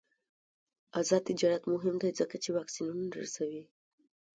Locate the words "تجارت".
1.29-1.63